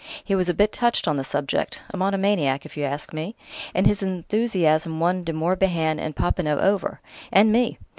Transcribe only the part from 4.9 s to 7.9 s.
won De Morbihan and Popinot over... and me!